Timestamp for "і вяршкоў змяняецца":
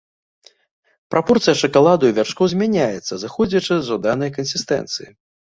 2.11-3.13